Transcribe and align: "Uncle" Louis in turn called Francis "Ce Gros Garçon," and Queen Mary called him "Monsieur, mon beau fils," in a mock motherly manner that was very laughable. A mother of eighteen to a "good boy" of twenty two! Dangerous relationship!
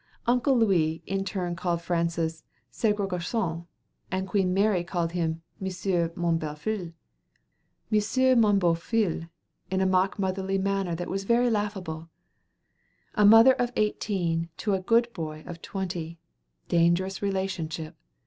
"Uncle" 0.25 0.57
Louis 0.57 1.03
in 1.05 1.23
turn 1.23 1.55
called 1.55 1.79
Francis 1.83 2.43
"Ce 2.71 2.85
Gros 2.91 3.07
Garçon," 3.07 3.67
and 4.09 4.27
Queen 4.27 4.51
Mary 4.51 4.83
called 4.83 5.11
him 5.11 5.43
"Monsieur, 5.59 6.11
mon 6.15 6.39
beau 6.39 6.55
fils," 6.55 6.91
in 7.91 8.39
a 9.79 9.85
mock 9.85 10.17
motherly 10.17 10.57
manner 10.57 10.95
that 10.95 11.07
was 11.07 11.23
very 11.23 11.51
laughable. 11.51 12.09
A 13.13 13.23
mother 13.25 13.53
of 13.53 13.71
eighteen 13.75 14.49
to 14.57 14.73
a 14.73 14.81
"good 14.81 15.07
boy" 15.13 15.43
of 15.45 15.61
twenty 15.61 16.13
two! 16.15 16.19
Dangerous 16.77 17.21
relationship! 17.21 17.95